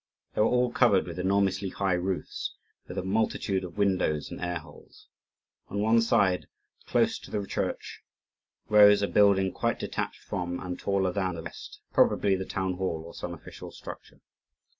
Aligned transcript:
They 0.33 0.41
were 0.41 0.47
all 0.47 0.71
covered 0.71 1.05
with 1.05 1.19
enormously 1.19 1.69
high 1.69 1.93
roofs, 1.93 2.55
with 2.87 2.97
a 2.97 3.03
multitude 3.03 3.63
of 3.63 3.77
windows 3.77 4.31
and 4.31 4.41
air 4.41 4.57
holes. 4.57 5.05
On 5.67 5.77
one 5.79 6.01
side, 6.01 6.47
close 6.87 7.19
to 7.19 7.29
the 7.29 7.45
church, 7.45 8.01
rose 8.67 9.03
a 9.03 9.07
building 9.07 9.51
quite 9.51 9.77
detached 9.77 10.23
from 10.23 10.59
and 10.59 10.79
taller 10.79 11.11
than 11.11 11.35
the 11.35 11.43
rest, 11.43 11.81
probably 11.93 12.35
the 12.35 12.45
town 12.45 12.77
hall 12.77 13.03
or 13.05 13.13
some 13.13 13.35
official 13.35 13.69
structure. 13.69 14.21